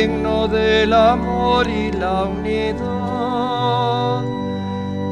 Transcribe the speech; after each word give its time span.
signo 0.00 0.48
del 0.48 0.94
amor 0.94 1.68
y 1.68 1.92
la 1.92 2.24
unidad. 2.24 2.80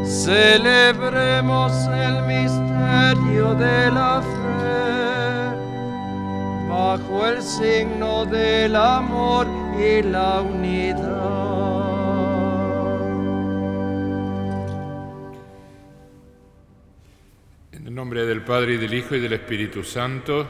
Celebremos 0.03 1.73
el 1.89 2.23
misterio 2.23 3.55
de 3.55 3.91
la 3.91 4.23
fe 4.33 5.57
bajo 6.71 7.27
el 7.27 7.43
signo 7.43 8.25
del 8.25 8.75
amor 8.77 9.47
y 9.79 10.03
la 10.03 10.41
unidad. 10.41 11.37
nombre 17.99 18.25
del 18.27 18.43
Padre 18.43 18.75
y 18.75 18.77
del 18.77 18.95
Hijo 18.95 19.17
y 19.17 19.21
del 19.21 19.33
Espíritu 19.33 19.83
Santo, 19.83 20.47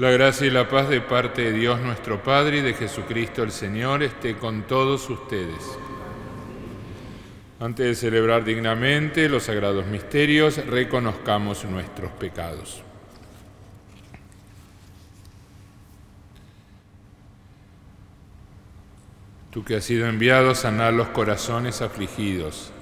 la 0.00 0.10
gracia 0.10 0.46
y 0.46 0.50
la 0.50 0.66
paz 0.66 0.88
de 0.88 1.02
parte 1.02 1.42
de 1.42 1.52
Dios 1.52 1.78
nuestro 1.78 2.22
Padre 2.22 2.60
y 2.60 2.62
de 2.62 2.72
Jesucristo 2.72 3.42
el 3.42 3.50
Señor 3.50 4.02
esté 4.02 4.34
con 4.34 4.62
todos 4.62 5.10
ustedes. 5.10 5.78
Antes 7.60 7.84
de 7.84 7.94
celebrar 7.94 8.42
dignamente 8.42 9.28
los 9.28 9.42
sagrados 9.42 9.84
misterios, 9.84 10.56
reconozcamos 10.64 11.66
nuestros 11.66 12.10
pecados. 12.12 12.82
Tú 19.50 19.62
que 19.64 19.76
has 19.76 19.84
sido 19.84 20.06
enviado 20.06 20.52
a 20.52 20.54
sanar 20.54 20.94
los 20.94 21.08
corazones 21.08 21.82
afligidos, 21.82 22.72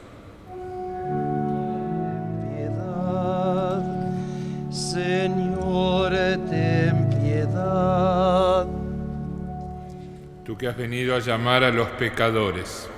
que 10.59 10.67
has 10.67 10.77
venido 10.77 11.15
a 11.15 11.21
llamar 11.21 11.63
a 11.63 11.71
los 11.71 11.89
pecadores. 11.91 12.89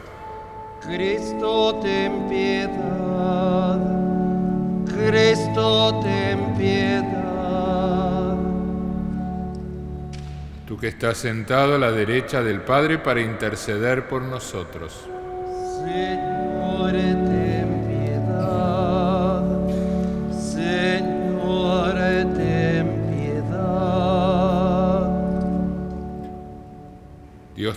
Cristo, 0.80 1.78
ten 1.83 2.27
piedad. 2.27 3.78
Cristo, 4.86 6.00
ten 6.02 6.55
piedad. 6.56 8.34
Tú 10.67 10.78
que 10.78 10.89
estás 10.89 11.19
sentado 11.19 11.75
a 11.75 11.78
la 11.78 11.92
derecha 11.92 12.42
del 12.42 12.62
Padre 12.62 12.97
para 12.97 13.20
interceder 13.20 14.08
por 14.08 14.22
nosotros. 14.22 15.06
Señor, 15.84 16.92
ten 16.92 17.59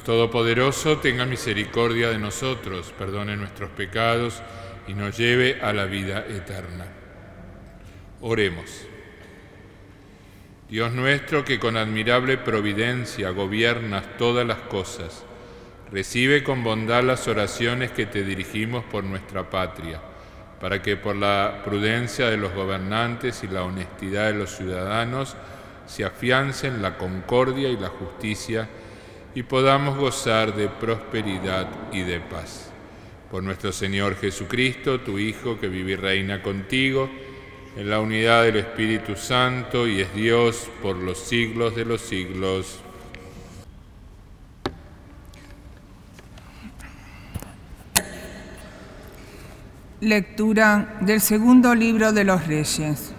Todopoderoso, 0.05 0.97
tenga 0.97 1.25
misericordia 1.25 2.09
de 2.09 2.19
nosotros, 2.19 2.93
perdone 2.97 3.37
nuestros 3.37 3.69
pecados 3.69 4.43
y 4.85 4.93
nos 4.93 5.17
lleve 5.17 5.61
a 5.61 5.71
la 5.71 5.85
vida 5.85 6.25
eterna. 6.27 6.85
Oremos. 8.19 8.85
Dios 10.67 10.91
nuestro, 10.91 11.45
que 11.45 11.57
con 11.57 11.77
admirable 11.77 12.37
providencia 12.37 13.29
gobiernas 13.29 14.03
todas 14.17 14.45
las 14.45 14.57
cosas, 14.57 15.23
recibe 15.89 16.43
con 16.43 16.65
bondad 16.65 17.03
las 17.03 17.29
oraciones 17.29 17.91
que 17.91 18.05
te 18.05 18.25
dirigimos 18.25 18.83
por 18.83 19.05
nuestra 19.05 19.49
patria, 19.49 20.01
para 20.59 20.81
que 20.81 20.97
por 20.97 21.15
la 21.15 21.61
prudencia 21.63 22.29
de 22.29 22.35
los 22.35 22.53
gobernantes 22.53 23.41
y 23.45 23.47
la 23.47 23.63
honestidad 23.63 24.27
de 24.27 24.33
los 24.33 24.57
ciudadanos 24.57 25.37
se 25.85 26.03
afiancen 26.03 26.81
la 26.81 26.97
concordia 26.97 27.69
y 27.69 27.77
la 27.77 27.89
justicia 27.89 28.67
y 29.35 29.43
podamos 29.43 29.97
gozar 29.97 30.55
de 30.55 30.67
prosperidad 30.67 31.67
y 31.91 32.01
de 32.01 32.19
paz. 32.19 32.69
Por 33.31 33.43
nuestro 33.43 33.71
Señor 33.71 34.15
Jesucristo, 34.15 34.99
tu 34.99 35.17
Hijo, 35.17 35.59
que 35.59 35.67
vive 35.67 35.93
y 35.93 35.95
reina 35.95 36.43
contigo, 36.43 37.09
en 37.75 37.89
la 37.89 37.99
unidad 37.99 38.43
del 38.43 38.57
Espíritu 38.57 39.15
Santo 39.15 39.87
y 39.87 40.01
es 40.01 40.13
Dios 40.13 40.69
por 40.83 40.95
los 40.95 41.17
siglos 41.17 41.75
de 41.75 41.85
los 41.85 42.01
siglos. 42.01 42.79
Lectura 50.01 50.97
del 51.01 51.21
segundo 51.21 51.73
libro 51.73 52.11
de 52.11 52.25
los 52.25 52.45
Reyes. 52.45 53.13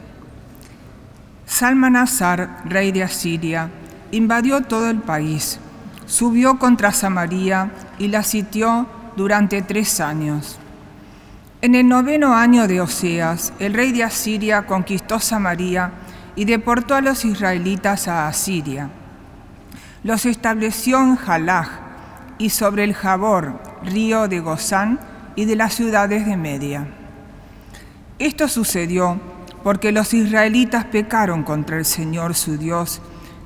Salmanasar, 1.46 2.62
rey 2.66 2.92
de 2.92 3.02
Asiria, 3.02 3.70
invadió 4.12 4.60
todo 4.60 4.88
el 4.91 4.98
país 4.98 5.58
subió 6.06 6.59
contra 6.59 6.92
Samaria 6.92 7.70
y 7.98 8.09
la 8.09 8.22
sitió 8.22 8.87
durante 9.16 9.62
tres 9.62 10.00
años. 10.00 10.59
En 11.62 11.75
el 11.75 11.88
noveno 11.88 12.34
año 12.34 12.69
de 12.69 12.81
Oseas, 12.81 13.53
el 13.59 13.72
rey 13.72 13.92
de 13.92 14.04
Asiria 14.04 14.66
conquistó 14.66 15.19
Samaria 15.19 15.93
y 16.37 16.44
deportó 16.44 16.94
a 16.94 17.00
los 17.00 17.25
israelitas 17.25 18.09
a 18.09 18.28
Asiria. 18.28 18.91
Los 20.03 20.26
estableció 20.26 20.98
en 20.98 21.16
Jalaj 21.16 21.69
y 22.37 22.50
sobre 22.50 22.84
el 22.84 22.94
Jabor, 22.94 23.60
río 23.82 24.28
de 24.28 24.41
Gozán 24.41 25.00
y 25.37 25.47
de 25.47 25.56
las 25.56 25.75
ciudades 25.75 26.26
de 26.26 26.37
Media. 26.37 26.87
Esto 28.19 28.48
sucedió 28.48 29.19
porque 29.62 29.93
los 29.93 30.12
israelitas 30.12 30.84
pecaron 30.84 31.43
contra 31.43 31.78
el 31.78 31.87
Señor 31.87 32.34
su 32.34 32.59
Dios 32.59 33.00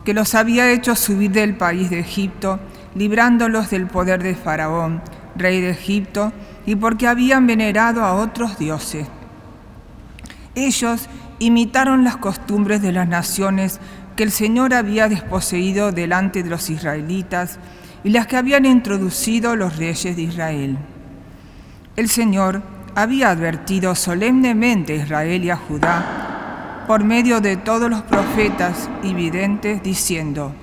que 0.08 0.14
los 0.14 0.34
había 0.34 0.72
hecho 0.72 0.96
subir 0.96 1.32
del 1.32 1.54
país 1.54 1.90
de 1.90 2.00
Egipto, 2.00 2.58
librándolos 2.94 3.68
del 3.68 3.86
poder 3.88 4.22
de 4.22 4.34
Faraón, 4.34 5.02
rey 5.36 5.60
de 5.60 5.68
Egipto, 5.68 6.32
y 6.64 6.76
porque 6.76 7.06
habían 7.06 7.46
venerado 7.46 8.02
a 8.02 8.14
otros 8.14 8.58
dioses. 8.58 9.06
Ellos 10.54 11.10
imitaron 11.40 12.04
las 12.04 12.16
costumbres 12.16 12.80
de 12.80 12.92
las 12.92 13.06
naciones 13.06 13.80
que 14.16 14.22
el 14.22 14.30
Señor 14.30 14.72
había 14.72 15.10
desposeído 15.10 15.92
delante 15.92 16.42
de 16.42 16.48
los 16.48 16.70
israelitas 16.70 17.58
y 18.02 18.08
las 18.08 18.26
que 18.26 18.38
habían 18.38 18.64
introducido 18.64 19.56
los 19.56 19.76
reyes 19.76 20.16
de 20.16 20.22
Israel. 20.22 20.78
El 21.96 22.08
Señor 22.08 22.62
había 22.94 23.28
advertido 23.28 23.94
solemnemente 23.94 24.94
a 24.94 25.04
Israel 25.04 25.44
y 25.44 25.50
a 25.50 25.56
Judá 25.56 26.27
por 26.88 27.04
medio 27.04 27.42
de 27.42 27.58
todos 27.58 27.90
los 27.90 28.00
profetas 28.00 28.88
y 29.02 29.12
videntes, 29.12 29.82
diciendo, 29.82 30.54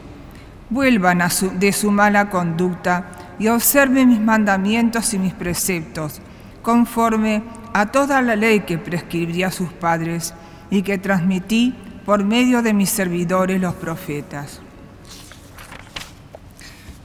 vuelvan 0.71 1.21
de 1.59 1.71
su 1.71 1.91
mala 1.91 2.31
conducta 2.31 3.11
y 3.37 3.47
observen 3.47 4.09
mis 4.09 4.19
mandamientos 4.19 5.13
y 5.13 5.19
mis 5.19 5.35
preceptos, 5.35 6.19
conforme 6.63 7.43
a 7.73 7.85
toda 7.91 8.23
la 8.23 8.35
ley 8.35 8.61
que 8.61 8.79
prescribí 8.79 9.43
a 9.43 9.51
sus 9.51 9.71
padres 9.71 10.33
y 10.71 10.81
que 10.81 10.97
transmití 10.97 11.75
por 12.07 12.23
medio 12.23 12.63
de 12.63 12.73
mis 12.73 12.89
servidores 12.89 13.61
los 13.61 13.75
profetas. 13.75 14.61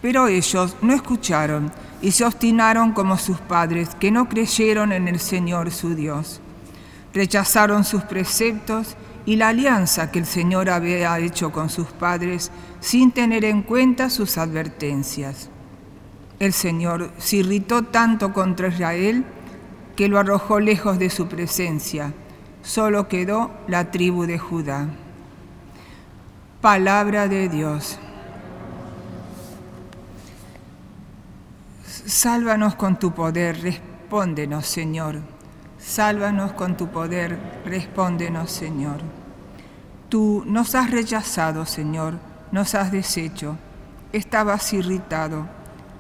Pero 0.00 0.28
ellos 0.28 0.76
no 0.80 0.94
escucharon 0.94 1.70
y 2.00 2.12
se 2.12 2.24
obstinaron 2.24 2.92
como 2.92 3.18
sus 3.18 3.38
padres, 3.38 3.90
que 4.00 4.10
no 4.10 4.30
creyeron 4.30 4.92
en 4.92 5.08
el 5.08 5.20
Señor 5.20 5.70
su 5.72 5.94
Dios. 5.94 6.40
Rechazaron 7.12 7.84
sus 7.84 8.02
preceptos 8.04 8.96
y 9.30 9.36
la 9.36 9.50
alianza 9.50 10.10
que 10.10 10.18
el 10.18 10.26
Señor 10.26 10.68
había 10.68 11.16
hecho 11.20 11.52
con 11.52 11.70
sus 11.70 11.86
padres 11.86 12.50
sin 12.80 13.12
tener 13.12 13.44
en 13.44 13.62
cuenta 13.62 14.10
sus 14.10 14.36
advertencias. 14.36 15.50
El 16.40 16.52
Señor 16.52 17.12
se 17.16 17.36
irritó 17.36 17.84
tanto 17.84 18.32
contra 18.32 18.66
Israel 18.66 19.24
que 19.94 20.08
lo 20.08 20.18
arrojó 20.18 20.58
lejos 20.58 20.98
de 20.98 21.10
su 21.10 21.28
presencia. 21.28 22.12
Solo 22.64 23.06
quedó 23.06 23.52
la 23.68 23.92
tribu 23.92 24.26
de 24.26 24.36
Judá. 24.36 24.88
Palabra 26.60 27.28
de 27.28 27.48
Dios. 27.48 28.00
Sálvanos 31.86 32.74
con 32.74 32.98
tu 32.98 33.12
poder, 33.12 33.62
respóndenos, 33.62 34.66
Señor. 34.66 35.20
Sálvanos 35.78 36.50
con 36.54 36.76
tu 36.76 36.88
poder, 36.88 37.38
respóndenos, 37.64 38.50
Señor. 38.50 39.19
Tú 40.10 40.44
nos 40.46 40.74
has 40.74 40.90
rechazado, 40.90 41.64
Señor, 41.64 42.18
nos 42.52 42.74
has 42.74 42.92
deshecho. 42.92 43.56
Estabas 44.12 44.70
irritado, 44.74 45.46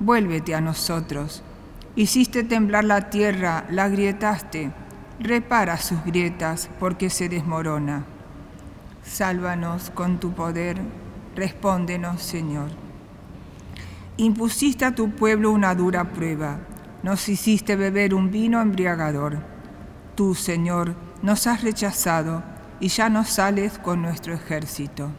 vuélvete 0.00 0.54
a 0.54 0.60
nosotros. 0.60 1.42
Hiciste 1.96 2.44
temblar 2.44 2.84
la 2.84 3.08
tierra, 3.08 3.64
la 3.70 3.88
grietaste. 3.88 4.72
Repara 5.18 5.78
sus 5.78 6.04
grietas, 6.04 6.68
porque 6.78 7.08
se 7.08 7.30
desmorona. 7.30 8.04
Sálvanos 9.02 9.88
con 9.88 10.20
tu 10.20 10.32
poder, 10.32 10.76
respóndenos, 11.34 12.20
Señor. 12.20 12.68
Impusiste 14.18 14.84
a 14.84 14.94
tu 14.94 15.12
pueblo 15.12 15.50
una 15.50 15.74
dura 15.74 16.04
prueba 16.04 16.58
nos 17.02 17.28
hiciste 17.28 17.76
beber 17.76 18.14
un 18.14 18.30
vino 18.30 18.60
embriagador. 18.60 19.38
Tú, 20.14 20.34
Señor, 20.34 20.94
nos 21.22 21.46
has 21.46 21.62
rechazado 21.62 22.42
y 22.80 22.88
ya 22.88 23.08
no 23.08 23.24
sales 23.24 23.78
con 23.78 24.02
nuestro 24.02 24.34
ejército. 24.34 25.10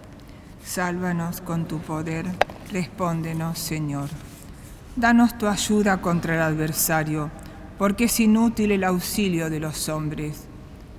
Sálvanos 0.66 1.42
con 1.42 1.66
tu 1.66 1.80
poder, 1.80 2.26
respóndenos, 2.72 3.60
Señor. 3.60 4.10
Danos 4.96 5.38
tu 5.38 5.48
ayuda 5.48 6.02
contra 6.02 6.36
el 6.36 6.42
adversario, 6.42 7.30
porque 7.78 8.06
es 8.06 8.20
inútil 8.20 8.72
el 8.72 8.84
auxilio 8.84 9.50
de 9.50 9.60
los 9.60 9.90
hombres. 9.90 10.46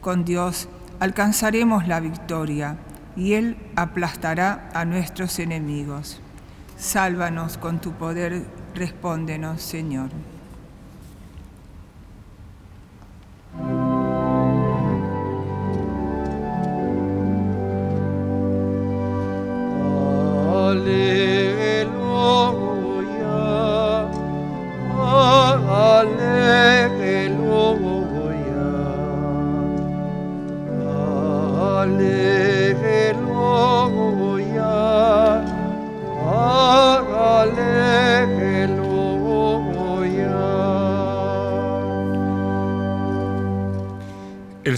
Con 0.00 0.24
Dios 0.24 0.68
alcanzaremos 0.98 1.86
la 1.86 2.00
victoria 2.00 2.76
y 3.16 3.34
Él 3.34 3.56
aplastará 3.76 4.70
a 4.72 4.84
nuestros 4.84 5.38
enemigos. 5.38 6.20
Sálvanos 6.78 7.58
con 7.58 7.80
tu 7.80 7.92
poder, 7.92 8.44
respóndenos, 8.74 9.62
Señor. 9.62 10.10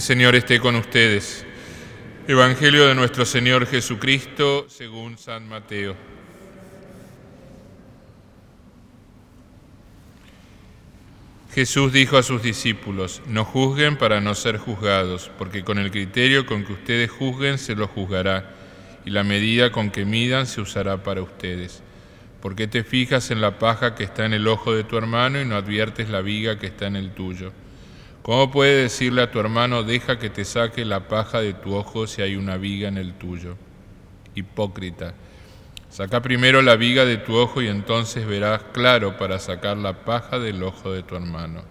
Señor 0.05 0.35
esté 0.35 0.59
con 0.59 0.75
ustedes. 0.75 1.43
Evangelio 2.27 2.85
de 2.85 2.93
nuestro 2.93 3.25
Señor 3.25 3.65
Jesucristo 3.65 4.67
según 4.69 5.17
San 5.17 5.49
Mateo. 5.49 5.95
Jesús 11.55 11.91
dijo 11.91 12.19
a 12.19 12.21
sus 12.21 12.43
discípulos, 12.43 13.23
no 13.25 13.45
juzguen 13.45 13.97
para 13.97 14.21
no 14.21 14.35
ser 14.35 14.59
juzgados, 14.59 15.31
porque 15.39 15.63
con 15.63 15.79
el 15.79 15.89
criterio 15.89 16.45
con 16.45 16.65
que 16.65 16.73
ustedes 16.73 17.09
juzguen 17.09 17.57
se 17.57 17.73
los 17.73 17.89
juzgará, 17.89 18.51
y 19.05 19.09
la 19.09 19.23
medida 19.23 19.71
con 19.71 19.89
que 19.89 20.05
midan 20.05 20.45
se 20.45 20.61
usará 20.61 21.01
para 21.01 21.23
ustedes. 21.23 21.81
¿Por 22.43 22.55
qué 22.55 22.67
te 22.67 22.83
fijas 22.83 23.31
en 23.31 23.41
la 23.41 23.57
paja 23.57 23.95
que 23.95 24.03
está 24.03 24.27
en 24.27 24.33
el 24.33 24.47
ojo 24.47 24.75
de 24.75 24.83
tu 24.83 24.99
hermano 24.99 25.41
y 25.41 25.45
no 25.45 25.55
adviertes 25.55 26.09
la 26.09 26.21
viga 26.21 26.59
que 26.59 26.67
está 26.67 26.85
en 26.85 26.95
el 26.95 27.09
tuyo? 27.09 27.53
¿Cómo 28.25 28.49
puede 28.49 28.81
decirle 28.81 29.21
a 29.21 29.29
tu 29.29 29.39
hermano, 29.39 29.83
deja 29.83 30.17
que 30.17 30.31
te 30.31 30.45
saque 30.45 30.83
la 30.83 31.07
paja 31.07 31.41
de 31.41 31.53
tu 31.53 31.75
ojo 31.75 32.07
si 32.07 32.23
hay 32.23 32.35
una 32.35 32.57
viga 32.57 32.87
en 32.87 32.97
el 32.97 33.13
tuyo? 33.13 33.55
Hipócrita, 34.33 35.13
saca 35.91 36.23
primero 36.23 36.63
la 36.63 36.75
viga 36.75 37.05
de 37.05 37.17
tu 37.17 37.35
ojo 37.35 37.61
y 37.61 37.67
entonces 37.67 38.25
verás 38.25 38.63
claro 38.73 39.15
para 39.19 39.37
sacar 39.37 39.77
la 39.77 40.05
paja 40.05 40.39
del 40.39 40.63
ojo 40.63 40.91
de 40.91 41.03
tu 41.03 41.15
hermano. 41.15 41.61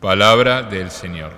Palabra 0.00 0.64
del 0.64 0.90
Señor. 0.90 1.30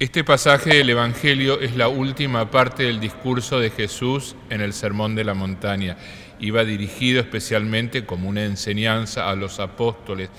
Este 0.00 0.24
pasaje 0.24 0.76
del 0.76 0.88
Evangelio 0.88 1.60
es 1.60 1.76
la 1.76 1.88
última 1.88 2.50
parte 2.50 2.84
del 2.84 3.00
discurso 3.00 3.60
de 3.60 3.68
Jesús 3.68 4.34
en 4.48 4.62
el 4.62 4.72
Sermón 4.72 5.14
de 5.14 5.24
la 5.24 5.34
Montaña 5.34 5.98
iba 6.40 6.64
dirigido 6.64 7.20
especialmente 7.20 8.06
como 8.06 8.30
una 8.30 8.46
enseñanza 8.46 9.28
a 9.28 9.36
los 9.36 9.60
apóstoles, 9.60 10.30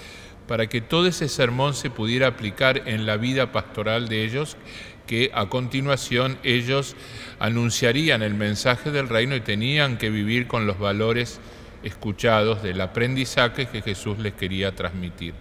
para 0.48 0.66
que 0.66 0.81
todo 0.81 1.06
ese 1.06 1.30
sermón 1.30 1.75
se 1.75 1.92
pudiera 1.92 2.25
aplicar 2.25 2.81
en 2.88 3.06
la 3.06 3.18
vida 3.18 3.52
pastoral 3.52 4.08
de 4.08 4.24
ellos, 4.25 4.58
que 5.06 5.30
a 5.31 5.48
continuación 5.48 6.40
ellos 6.42 6.96
anunciarían 7.38 8.24
el 8.24 8.34
mensaje 8.34 8.90
del 8.90 9.10
reino 9.10 9.36
y 9.36 9.42
tenían 9.42 10.00
que 10.00 10.10
vivir 10.10 10.48
con 10.48 10.66
los 10.66 10.80
valores 10.80 11.40
escuchados 11.84 12.63
del 12.63 12.81
aprendizaje 12.81 13.68
que 13.68 13.84
Jesús 13.84 14.18
les 14.18 14.34
quería 14.34 14.74
transmitir. 14.74 15.36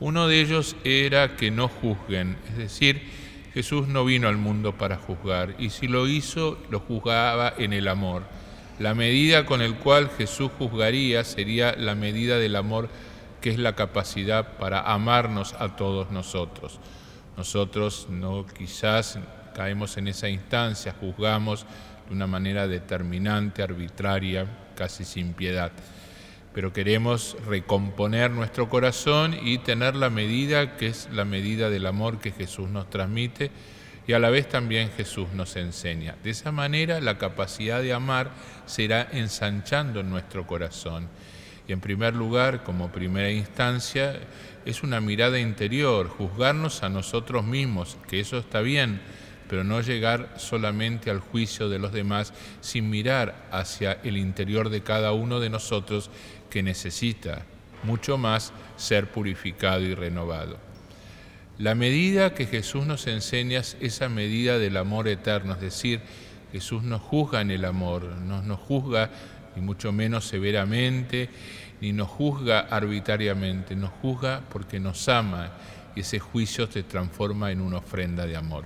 Uno 0.00 0.26
de 0.26 0.40
ellos 0.40 0.74
era 0.82 1.36
que 1.36 1.52
no 1.52 1.68
juzguen, 1.68 2.36
es 2.50 2.56
decir, 2.56 3.21
Jesús 3.54 3.86
no 3.86 4.04
vino 4.04 4.28
al 4.28 4.38
mundo 4.38 4.78
para 4.78 4.96
juzgar 4.96 5.54
y 5.58 5.70
si 5.70 5.86
lo 5.86 6.08
hizo, 6.08 6.58
lo 6.70 6.80
juzgaba 6.80 7.52
en 7.58 7.72
el 7.72 7.88
amor. 7.88 8.22
La 8.78 8.94
medida 8.94 9.44
con 9.44 9.60
el 9.60 9.74
cual 9.76 10.10
Jesús 10.16 10.50
juzgaría 10.58 11.22
sería 11.24 11.74
la 11.76 11.94
medida 11.94 12.38
del 12.38 12.56
amor 12.56 12.88
que 13.42 13.50
es 13.50 13.58
la 13.58 13.74
capacidad 13.74 14.56
para 14.56 14.80
amarnos 14.80 15.54
a 15.58 15.76
todos 15.76 16.10
nosotros. 16.10 16.78
Nosotros 17.36 18.06
no 18.08 18.46
quizás 18.46 19.18
caemos 19.54 19.96
en 19.98 20.08
esa 20.08 20.28
instancia, 20.28 20.94
juzgamos 20.98 21.66
de 22.08 22.14
una 22.14 22.26
manera 22.26 22.66
determinante, 22.66 23.62
arbitraria, 23.62 24.46
casi 24.74 25.04
sin 25.04 25.34
piedad. 25.34 25.72
Pero 26.54 26.72
queremos 26.72 27.36
recomponer 27.46 28.30
nuestro 28.30 28.68
corazón 28.68 29.36
y 29.42 29.58
tener 29.58 29.96
la 29.96 30.10
medida 30.10 30.76
que 30.76 30.88
es 30.88 31.08
la 31.12 31.24
medida 31.24 31.70
del 31.70 31.86
amor 31.86 32.18
que 32.18 32.32
Jesús 32.32 32.68
nos 32.68 32.90
transmite 32.90 33.50
y 34.06 34.14
a 34.14 34.18
la 34.18 34.30
vez 34.30 34.48
también 34.48 34.90
Jesús 34.96 35.28
nos 35.32 35.56
enseña. 35.56 36.16
De 36.22 36.30
esa 36.30 36.50
manera 36.50 37.00
la 37.00 37.18
capacidad 37.18 37.80
de 37.80 37.92
amar 37.92 38.32
será 38.66 39.08
ensanchando 39.12 40.00
en 40.00 40.10
nuestro 40.10 40.46
corazón. 40.46 41.08
Y 41.68 41.72
en 41.72 41.80
primer 41.80 42.14
lugar, 42.14 42.64
como 42.64 42.90
primera 42.90 43.30
instancia, 43.30 44.18
es 44.64 44.82
una 44.82 45.00
mirada 45.00 45.38
interior, 45.38 46.08
juzgarnos 46.08 46.82
a 46.82 46.88
nosotros 46.88 47.44
mismos, 47.44 47.96
que 48.08 48.18
eso 48.18 48.38
está 48.38 48.60
bien, 48.60 49.00
pero 49.52 49.64
no 49.64 49.82
llegar 49.82 50.32
solamente 50.38 51.10
al 51.10 51.20
juicio 51.20 51.68
de 51.68 51.78
los 51.78 51.92
demás 51.92 52.32
sin 52.62 52.88
mirar 52.88 53.34
hacia 53.50 53.98
el 54.02 54.16
interior 54.16 54.70
de 54.70 54.80
cada 54.80 55.12
uno 55.12 55.40
de 55.40 55.50
nosotros 55.50 56.08
que 56.48 56.62
necesita 56.62 57.42
mucho 57.82 58.16
más 58.16 58.50
ser 58.78 59.10
purificado 59.10 59.82
y 59.82 59.94
renovado. 59.94 60.56
La 61.58 61.74
medida 61.74 62.32
que 62.32 62.46
Jesús 62.46 62.86
nos 62.86 63.06
enseña 63.06 63.58
es 63.58 63.76
esa 63.82 64.08
medida 64.08 64.58
del 64.58 64.78
amor 64.78 65.06
eterno, 65.06 65.52
es 65.52 65.60
decir, 65.60 66.00
Jesús 66.50 66.82
nos 66.82 67.02
juzga 67.02 67.42
en 67.42 67.50
el 67.50 67.66
amor, 67.66 68.04
no 68.04 68.40
nos 68.40 68.58
juzga 68.58 69.10
ni 69.54 69.60
mucho 69.60 69.92
menos 69.92 70.24
severamente, 70.24 71.28
ni 71.82 71.92
nos 71.92 72.08
juzga 72.08 72.60
arbitrariamente, 72.60 73.76
nos 73.76 73.90
juzga 74.00 74.40
porque 74.50 74.80
nos 74.80 75.06
ama 75.10 75.50
y 75.94 76.00
ese 76.00 76.20
juicio 76.20 76.72
se 76.72 76.84
transforma 76.84 77.52
en 77.52 77.60
una 77.60 77.76
ofrenda 77.76 78.24
de 78.24 78.34
amor. 78.34 78.64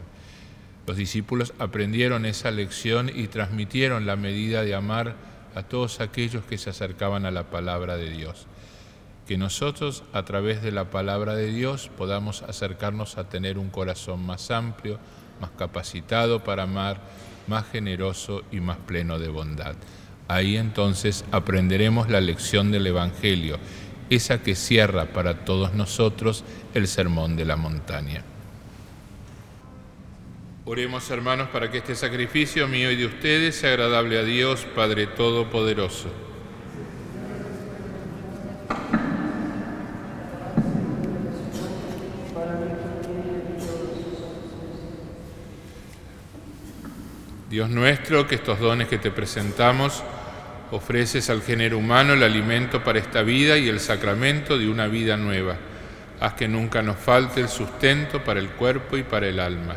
Los 0.87 0.97
discípulos 0.97 1.53
aprendieron 1.59 2.27
esa 2.27 2.51
lección 2.51 3.11
y 3.15 3.29
transmitieron 3.29 4.07
la 4.07 4.17
medida 4.17 4.63
de 4.63 4.75
amar 4.75 5.17
a 5.55 5.63
todos 5.63 6.01
aquellos 6.01 6.45
que 6.45 6.59
se 6.59 6.71
acercaban 6.71 7.27
a 7.27 7.31
la 7.31 7.51
palabra 7.51 7.97
de 7.97 8.11
Dios 8.11 8.47
que 9.27 9.37
nosotros 9.37 10.05
a 10.13 10.25
través 10.25 10.63
de 10.63 10.71
la 10.71 10.91
palabra 10.91 11.35
de 11.35 11.51
Dios 11.51 11.91
podamos 11.97 12.43
acercarnos 12.43 13.19
a 13.19 13.29
tener 13.29 13.59
un 13.59 13.71
corazón 13.71 14.25
más 14.25 14.51
amplio, 14.51 14.99
más 15.41 15.51
capacitado 15.59 16.45
para 16.45 16.63
amar, 16.63 17.01
más 17.49 17.67
generoso 17.67 18.43
y 18.53 18.61
más 18.61 18.79
pleno 18.79 19.19
de 19.19 19.29
bondad. 19.29 19.75
Ahí 20.29 20.57
entonces 20.57 21.25
aprenderemos 21.33 22.09
la 22.09 22.21
lección 22.21 22.71
del 22.71 22.87
Evangelio, 22.87 23.59
esa 24.11 24.43
que 24.43 24.55
cierra 24.55 25.07
para 25.07 25.45
todos 25.45 25.75
nosotros 25.75 26.45
el 26.75 26.87
sermón 26.87 27.37
de 27.37 27.45
la 27.45 27.57
montaña. 27.57 28.36
Oremos 30.69 31.09
hermanos 31.13 31.49
para 31.51 31.71
que 31.71 31.79
este 31.79 31.95
sacrificio 31.95 32.67
mío 32.67 32.91
y 32.91 32.97
de 32.97 33.07
ustedes 33.07 33.55
sea 33.55 33.71
agradable 33.71 34.19
a 34.19 34.25
Dios, 34.25 34.67
Padre 34.75 35.07
Todopoderoso. 35.07 36.11
Dios 47.49 47.71
nuestro, 47.71 48.27
que 48.27 48.35
estos 48.35 48.59
dones 48.59 48.89
que 48.89 48.99
te 48.99 49.13
presentamos 49.13 50.03
ofreces 50.73 51.31
al 51.31 51.43
género 51.43 51.79
humano 51.79 52.15
el 52.15 52.25
alimento 52.25 52.83
para 52.83 52.99
esta 52.99 53.23
vida 53.23 53.57
y 53.57 53.69
el 53.69 53.79
sacramento 53.79 54.59
de 54.59 54.69
una 54.69 54.89
vida 54.89 55.17
nueva. 55.17 55.59
Haz 56.19 56.35
que 56.35 56.49
nunca 56.49 56.83
nos 56.83 56.97
falte 56.97 57.41
el 57.41 57.49
sustento 57.49 58.25
para 58.25 58.41
el 58.41 58.49
cuerpo 58.49 58.97
y 58.97 59.05
para 59.05 59.29
el 59.29 59.39
alma. 59.39 59.77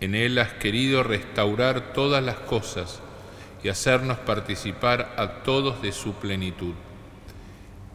En 0.00 0.14
Él 0.14 0.38
has 0.38 0.52
querido 0.54 1.02
restaurar 1.02 1.92
todas 1.92 2.22
las 2.22 2.36
cosas 2.36 3.00
y 3.62 3.68
hacernos 3.68 4.18
participar 4.18 5.14
a 5.16 5.42
todos 5.42 5.82
de 5.82 5.92
su 5.92 6.14
plenitud. 6.14 6.74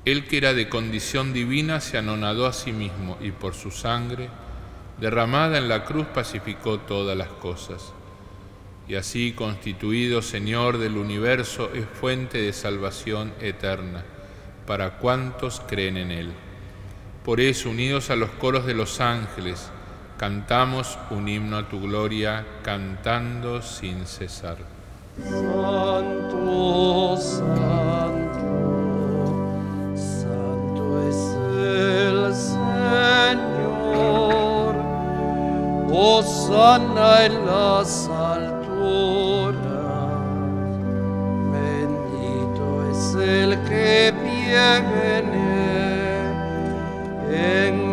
Él 0.05 0.25
que 0.25 0.37
era 0.37 0.53
de 0.53 0.67
condición 0.67 1.31
divina 1.31 1.79
se 1.79 1.97
anonadó 1.97 2.45
a 2.45 2.53
sí 2.53 2.73
mismo 2.73 3.17
y 3.21 3.31
por 3.31 3.53
su 3.53 3.71
sangre, 3.71 4.29
derramada 4.99 5.57
en 5.57 5.69
la 5.69 5.85
cruz, 5.85 6.05
pacificó 6.13 6.79
todas 6.79 7.17
las 7.17 7.29
cosas. 7.29 7.93
Y 8.85 8.95
así, 8.95 9.31
constituido 9.31 10.21
Señor 10.21 10.77
del 10.77 10.97
universo, 10.97 11.71
es 11.73 11.85
fuente 11.85 12.41
de 12.41 12.51
salvación 12.51 13.33
eterna 13.39 14.03
para 14.67 14.97
cuantos 14.97 15.61
creen 15.61 15.95
en 15.95 16.11
Él. 16.11 16.31
Por 17.23 17.39
eso, 17.39 17.69
unidos 17.69 18.09
a 18.09 18.17
los 18.17 18.29
coros 18.31 18.65
de 18.65 18.73
los 18.73 18.99
ángeles, 18.99 19.71
cantamos 20.23 20.97
un 21.09 21.27
himno 21.27 21.57
a 21.57 21.67
tu 21.67 21.81
gloria, 21.81 22.45
cantando 22.63 23.61
sin 23.61 24.05
cesar. 24.05 24.55
Santo, 25.21 27.17
santo, 27.17 28.47
santo 29.93 31.09
es 31.09 31.17
el 31.59 32.33
Señor. 32.33 33.91
Hosanna 35.91 37.25
en 37.25 37.45
las 37.45 38.07
alturas. 38.07 39.59
Bendito 41.51 42.65
es 42.91 43.01
el 43.15 43.49
que 43.67 44.13
viene 44.23 45.03
en 47.29 47.92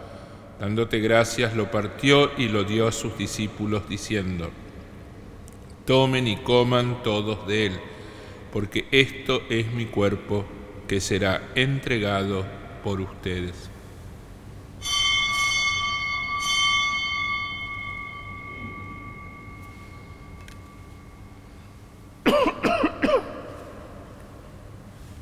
Dándote 0.61 0.99
gracias, 0.99 1.55
lo 1.55 1.71
partió 1.71 2.29
y 2.37 2.47
lo 2.47 2.63
dio 2.63 2.87
a 2.87 2.91
sus 2.91 3.17
discípulos, 3.17 3.89
diciendo, 3.89 4.51
Tomen 5.87 6.27
y 6.27 6.37
coman 6.37 7.01
todos 7.01 7.47
de 7.47 7.65
él, 7.65 7.79
porque 8.53 8.85
esto 8.91 9.41
es 9.49 9.73
mi 9.73 9.87
cuerpo 9.87 10.45
que 10.87 11.01
será 11.01 11.49
entregado 11.55 12.45
por 12.83 13.01
ustedes. 13.01 13.71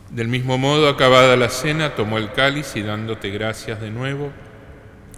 Del 0.09 0.27
mismo 0.27 0.57
modo, 0.57 0.89
acabada 0.89 1.37
la 1.37 1.47
cena, 1.47 1.95
tomó 1.95 2.17
el 2.17 2.33
cáliz 2.33 2.75
y 2.75 2.81
dándote 2.81 3.29
gracias 3.29 3.79
de 3.79 3.89
nuevo, 3.89 4.33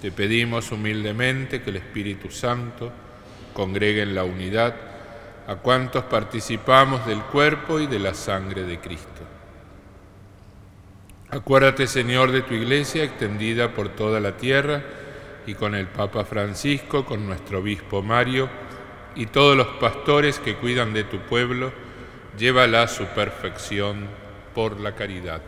Te 0.00 0.10
pedimos 0.10 0.72
humildemente 0.72 1.60
que 1.60 1.70
el 1.70 1.76
Espíritu 1.76 2.30
Santo 2.30 2.90
congregue 3.52 4.02
en 4.02 4.14
la 4.14 4.24
unidad 4.24 4.74
a 5.46 5.56
cuantos 5.56 6.04
participamos 6.04 7.06
del 7.06 7.20
cuerpo 7.22 7.80
y 7.80 7.86
de 7.86 7.98
la 7.98 8.14
sangre 8.14 8.62
de 8.62 8.78
Cristo. 8.78 9.22
Acuérdate, 11.28 11.86
Señor, 11.86 12.32
de 12.32 12.42
tu 12.42 12.54
iglesia 12.54 13.04
extendida 13.04 13.74
por 13.74 13.90
toda 13.90 14.20
la 14.20 14.36
tierra 14.36 14.82
y 15.46 15.54
con 15.54 15.74
el 15.74 15.86
Papa 15.86 16.24
Francisco, 16.24 17.04
con 17.04 17.26
nuestro 17.26 17.58
obispo 17.58 18.02
Mario 18.02 18.48
y 19.14 19.26
todos 19.26 19.56
los 19.56 19.66
pastores 19.80 20.38
que 20.38 20.56
cuidan 20.56 20.92
de 20.92 21.04
tu 21.04 21.18
pueblo, 21.18 21.72
llévala 22.38 22.84
a 22.84 22.88
su 22.88 23.04
perfección 23.06 24.08
por 24.54 24.80
la 24.80 24.94
caridad. 24.94 25.42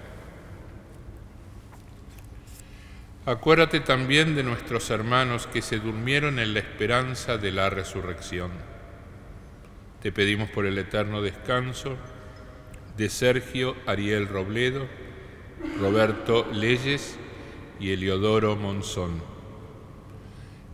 Acuérdate 3.24 3.78
también 3.78 4.34
de 4.34 4.42
nuestros 4.42 4.90
hermanos 4.90 5.46
que 5.46 5.62
se 5.62 5.78
durmieron 5.78 6.40
en 6.40 6.54
la 6.54 6.58
esperanza 6.58 7.38
de 7.38 7.52
la 7.52 7.70
resurrección. 7.70 8.50
Te 10.02 10.10
pedimos 10.10 10.50
por 10.50 10.66
el 10.66 10.76
eterno 10.76 11.22
descanso 11.22 11.96
de 12.96 13.08
Sergio 13.08 13.76
Ariel 13.86 14.26
Robledo, 14.26 14.88
Roberto 15.78 16.48
Leyes 16.52 17.16
y 17.78 17.92
Eliodoro 17.92 18.56
Monzón. 18.56 19.22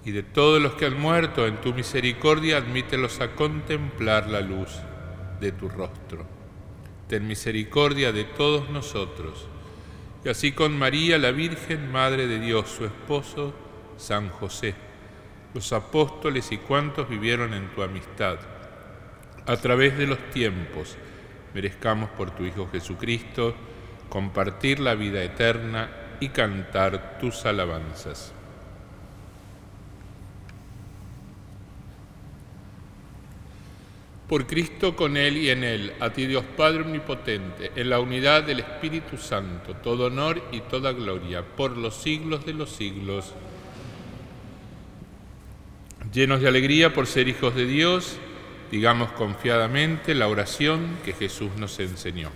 Y 0.07 0.12
de 0.12 0.23
todos 0.23 0.62
los 0.62 0.73
que 0.73 0.87
han 0.87 0.99
muerto 0.99 1.47
en 1.47 1.61
tu 1.61 1.75
misericordia, 1.75 2.57
admítelos 2.57 3.21
a 3.21 3.33
contemplar 3.33 4.31
la 4.31 4.40
luz 4.40 4.71
de 5.38 5.52
tu 5.52 5.69
rostro. 5.69 6.25
Ten 7.09 7.26
misericordia 7.26 8.11
de 8.11 8.25
todos 8.25 8.71
nosotros 8.71 9.49
y 10.25 10.29
así 10.29 10.53
con 10.53 10.77
María, 10.77 11.19
la 11.19 11.31
Virgen, 11.31 11.91
Madre 11.93 12.27
de 12.27 12.41
Dios, 12.41 12.69
su 12.69 12.85
esposo, 12.85 13.55
San 13.97 14.29
José, 14.31 14.75
los 15.55 15.73
apóstoles 15.73 16.51
y 16.53 16.59
cuantos 16.59 17.09
vivieron 17.09 17.55
en 17.55 17.69
tu 17.75 17.83
amistad. 17.83 18.39
A 19.47 19.57
través 19.57 19.97
de 19.97 20.07
los 20.07 20.19
tiempos, 20.31 20.97
merezcamos 21.55 22.11
por 22.11 22.31
tu 22.33 22.45
Hijo 22.45 22.69
Jesucristo 22.71 23.55
compartir 24.09 24.81
la 24.81 24.95
vida 24.95 25.23
eterna 25.23 25.91
y 26.21 26.29
cantar 26.31 27.19
tus 27.19 27.47
alabanzas. 27.47 28.33
Por 34.28 34.47
Cristo 34.47 34.94
con 34.94 35.16
Él 35.16 35.38
y 35.38 35.50
en 35.50 35.64
Él, 35.64 35.94
a 36.00 36.11
ti 36.11 36.26
Dios 36.26 36.44
Padre 36.56 36.82
Omnipotente, 36.82 37.73
en 37.75 37.88
la 37.88 37.99
unidad 37.99 38.44
del 38.44 38.61
Espíritu 38.61 39.16
Santo, 39.16 39.75
todo 39.76 40.06
honor 40.06 40.42
y 40.52 40.61
toda 40.61 40.92
gloria, 40.92 41.42
por 41.42 41.76
los 41.76 41.94
siglos 41.94 42.44
de 42.44 42.52
los 42.52 42.70
siglos. 42.70 43.32
Llenos 46.12 46.40
de 46.40 46.49
alegría 46.49 46.92
por 46.92 47.06
ser 47.06 47.28
hijos 47.28 47.54
de 47.54 47.64
Dios, 47.64 48.18
digamos 48.70 49.12
confiadamente 49.12 50.14
la 50.14 50.28
oración 50.28 50.99
que 51.04 51.14
Jesús 51.14 51.50
nos 51.56 51.80
enseñó. 51.80 52.30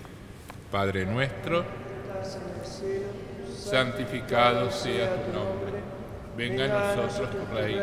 Padre 0.70 1.04
nuestro, 1.04 1.64
santificado 3.70 4.70
sea 4.70 5.24
tu 5.26 5.32
nombre 5.32 5.72
Venga 6.36 6.64
a 6.64 6.96
nosotros 6.96 7.30
tu 7.30 7.54
reino. 7.54 7.82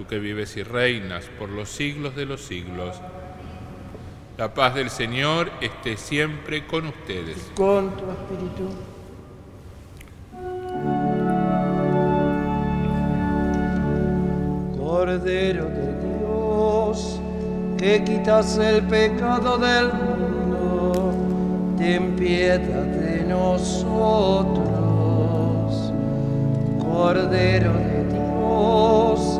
Tú 0.00 0.06
que 0.06 0.18
vives 0.18 0.56
y 0.56 0.62
reinas 0.62 1.26
por 1.38 1.50
los 1.50 1.68
siglos 1.68 2.16
de 2.16 2.24
los 2.24 2.40
siglos. 2.40 2.96
La 4.38 4.54
paz 4.54 4.74
del 4.74 4.88
Señor 4.88 5.50
esté 5.60 5.98
siempre 5.98 6.66
con 6.66 6.86
ustedes. 6.86 7.50
Con 7.54 7.90
tu 7.90 8.04
espíritu. 8.10 8.70
Cordero 14.78 15.66
de 15.66 15.92
Dios, 16.18 17.20
que 17.76 18.02
quitas 18.02 18.56
el 18.56 18.82
pecado 18.84 19.58
del 19.58 19.92
mundo, 19.92 21.12
ten 21.76 22.16
piedad 22.16 22.58
de 22.58 23.22
nosotros. 23.24 24.70
Cordero 26.82 27.74
de 27.74 28.04
Dios, 28.04 29.39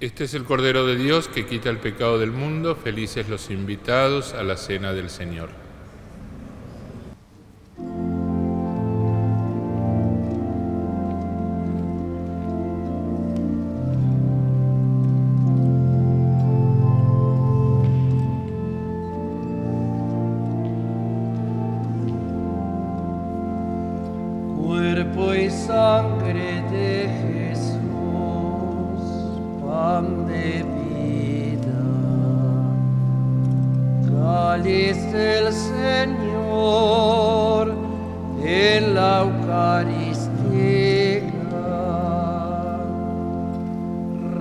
Este 0.00 0.24
es 0.24 0.34
el 0.34 0.44
Cordero 0.44 0.86
de 0.86 0.94
Dios 0.94 1.26
que 1.26 1.44
quita 1.44 1.70
el 1.70 1.78
pecado 1.78 2.20
del 2.20 2.30
mundo. 2.30 2.76
Felices 2.76 3.28
los 3.28 3.50
invitados 3.50 4.32
a 4.32 4.44
la 4.44 4.56
cena 4.56 4.92
del 4.92 5.10
Señor. 5.10 5.67
Eucaristía, 39.18 40.38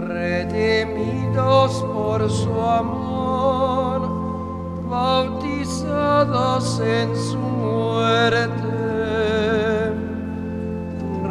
redimidos 0.07 1.83
por 1.93 2.29
su 2.29 2.61
amor, 2.61 4.01
bautizados 4.87 6.79
en 6.79 7.15
su 7.15 7.37
muerte. 7.39 8.67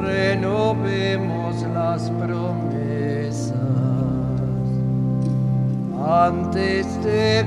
Renovemos 0.02 1.62
las 1.72 2.10
promesas. 2.10 3.56
Antes 6.04 6.86
de 7.04 7.44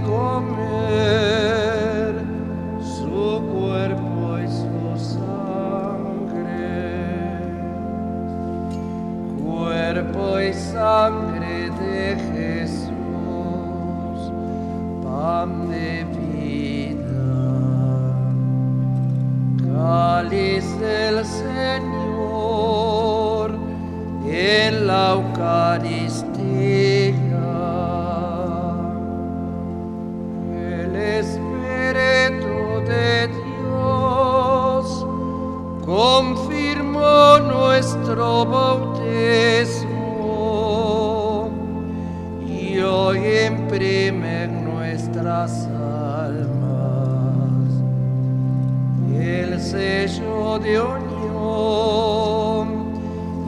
vida 15.45 16.95
cáliz 19.73 20.65
del 20.79 21.25
Señor 21.25 22.67
en 24.25 24.87
la 24.87 25.11
Eucaristía. 25.13 26.28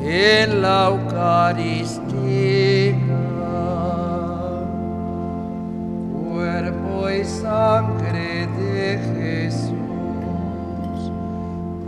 En 0.04 0.62
la 0.62 0.88
Eucaristía, 0.90 2.08
cuerpo 6.30 7.10
y 7.10 7.24
sangre 7.24 8.48
de 8.58 9.00
Jesús, 9.16 9.72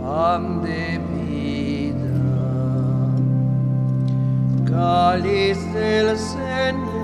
pan 0.00 0.62
de 0.62 1.00
vida, 1.14 2.20
cáliz 4.64 5.58
del 5.72 6.16
Señor 6.16 6.94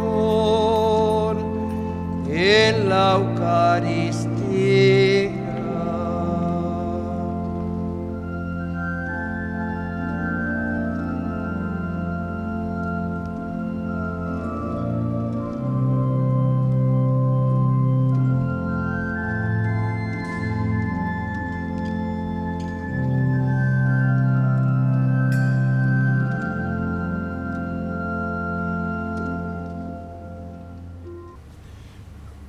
en 2.29 2.89
la 2.89 3.17
Eucaristía. 3.17 5.10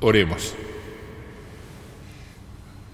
Oremos. 0.02 0.56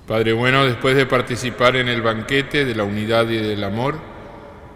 Padre 0.05 0.33
bueno, 0.33 0.65
después 0.65 0.95
de 0.97 1.05
participar 1.05 1.77
en 1.77 1.87
el 1.87 2.01
banquete 2.01 2.65
de 2.65 2.75
la 2.75 2.83
unidad 2.83 3.29
y 3.29 3.37
del 3.37 3.63
amor, 3.63 3.97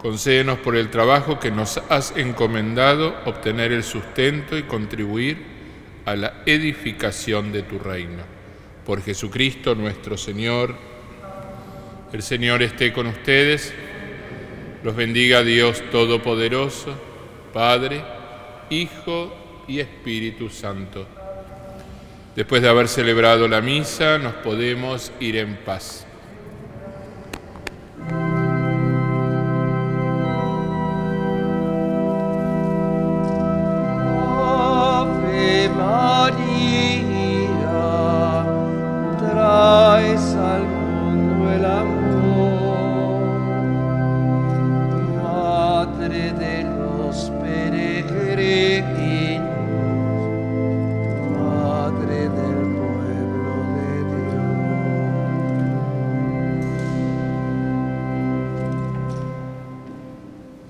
concédenos 0.01 0.57
por 0.59 0.77
el 0.77 0.89
trabajo 0.89 1.39
que 1.39 1.51
nos 1.51 1.77
has 1.89 2.15
encomendado 2.15 3.15
obtener 3.25 3.73
el 3.73 3.83
sustento 3.83 4.57
y 4.57 4.63
contribuir 4.63 5.37
a 6.05 6.15
la 6.15 6.41
edificación 6.45 7.51
de 7.51 7.63
tu 7.63 7.79
reino. 7.79 8.23
Por 8.85 9.01
Jesucristo 9.01 9.75
nuestro 9.75 10.15
Señor, 10.15 10.75
el 12.13 12.21
Señor 12.21 12.63
esté 12.63 12.93
con 12.93 13.07
ustedes, 13.07 13.73
los 14.83 14.95
bendiga 14.95 15.43
Dios 15.43 15.83
Todopoderoso, 15.91 16.95
Padre, 17.53 18.03
Hijo 18.69 19.65
y 19.67 19.81
Espíritu 19.81 20.49
Santo. 20.49 21.05
Después 22.35 22.61
de 22.61 22.69
haber 22.69 22.87
celebrado 22.87 23.47
la 23.47 23.59
misa, 23.61 24.17
nos 24.17 24.33
podemos 24.35 25.11
ir 25.19 25.35
en 25.35 25.57
paz. 25.57 26.05